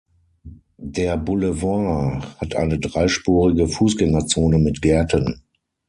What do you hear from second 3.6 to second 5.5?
Fußgängerzone mit Gärten.